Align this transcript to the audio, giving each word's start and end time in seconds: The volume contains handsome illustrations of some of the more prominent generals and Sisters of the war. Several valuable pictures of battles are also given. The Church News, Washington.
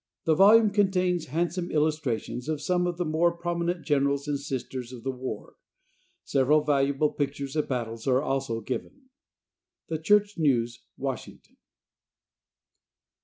The 0.23 0.33
volume 0.33 0.71
contains 0.71 1.27
handsome 1.27 1.69
illustrations 1.69 2.49
of 2.49 2.59
some 2.59 2.87
of 2.87 2.97
the 2.97 3.05
more 3.05 3.31
prominent 3.37 3.85
generals 3.85 4.27
and 4.27 4.39
Sisters 4.39 4.91
of 4.91 5.03
the 5.03 5.11
war. 5.11 5.57
Several 6.23 6.63
valuable 6.63 7.11
pictures 7.11 7.55
of 7.55 7.67
battles 7.67 8.07
are 8.07 8.19
also 8.23 8.61
given. 8.61 9.09
The 9.89 9.99
Church 9.99 10.39
News, 10.39 10.81
Washington. 10.97 11.57